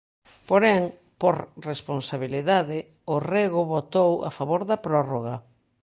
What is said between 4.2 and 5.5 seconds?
a favor da prórroga.